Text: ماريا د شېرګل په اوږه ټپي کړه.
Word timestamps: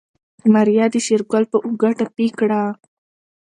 ماريا 0.53 0.85
د 0.93 0.95
شېرګل 1.05 1.43
په 1.51 1.57
اوږه 1.65 1.89
ټپي 1.99 2.27
کړه. 2.39 2.61